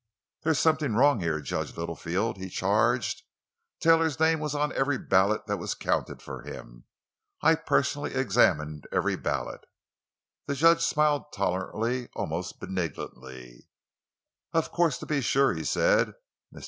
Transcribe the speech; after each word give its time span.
"There's 0.41 0.57
something 0.57 0.95
wrong 0.95 1.19
here, 1.19 1.39
Judge 1.41 1.77
Littlefield!" 1.77 2.37
he 2.37 2.49
charged. 2.49 3.21
"Taylor's 3.79 4.19
name 4.19 4.39
was 4.39 4.55
on 4.55 4.73
every 4.73 4.97
ballot 4.97 5.45
that 5.45 5.57
was 5.57 5.75
counted 5.75 6.23
for 6.23 6.41
him. 6.41 6.85
I 7.43 7.53
personally 7.53 8.15
examined 8.15 8.87
every 8.91 9.15
ballot!" 9.15 9.61
The 10.47 10.55
judge 10.55 10.81
smiled 10.83 11.31
tolerantly, 11.31 12.09
almost 12.15 12.59
benignantly. 12.59 13.67
"Of 14.53 14.71
course—to 14.71 15.05
be 15.05 15.21
sure," 15.21 15.53
he 15.53 15.63
said. 15.63 16.13
"Mr. 16.51 16.59